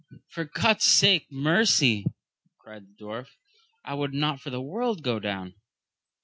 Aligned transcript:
For 0.29 0.45
God's 0.45 0.85
sake 0.85 1.27
mercy! 1.29 2.07
cried 2.57 2.87
the 2.87 3.05
dwarf, 3.05 3.27
I 3.85 3.93
would 3.93 4.15
not 4.15 4.41
for 4.41 4.49
the 4.49 4.59
world 4.59 5.03
go 5.03 5.19
down. 5.19 5.53